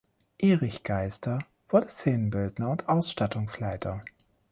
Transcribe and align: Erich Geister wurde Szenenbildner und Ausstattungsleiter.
Erich 0.39 0.81
Geister 0.81 1.45
wurde 1.67 1.87
Szenenbildner 1.87 2.71
und 2.71 2.89
Ausstattungsleiter. 2.89 4.01